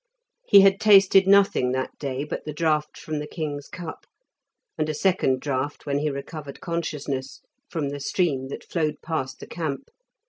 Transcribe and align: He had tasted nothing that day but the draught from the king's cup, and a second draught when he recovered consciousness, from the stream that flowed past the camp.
He 0.47 0.61
had 0.61 0.79
tasted 0.79 1.27
nothing 1.27 1.73
that 1.73 1.91
day 1.99 2.23
but 2.23 2.43
the 2.43 2.53
draught 2.53 2.97
from 2.97 3.19
the 3.19 3.27
king's 3.27 3.67
cup, 3.67 4.07
and 4.75 4.89
a 4.89 4.95
second 4.95 5.41
draught 5.41 5.85
when 5.85 5.99
he 5.99 6.09
recovered 6.09 6.59
consciousness, 6.59 7.39
from 7.69 7.89
the 7.89 7.99
stream 7.99 8.47
that 8.47 8.63
flowed 8.67 8.95
past 9.03 9.39
the 9.39 9.45
camp. 9.45 9.89